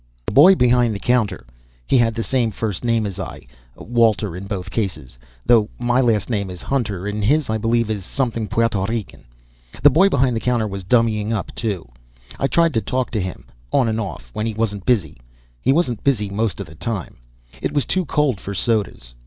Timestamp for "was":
10.67-10.83, 17.71-17.85